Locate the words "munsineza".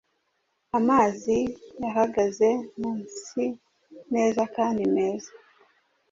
2.79-4.43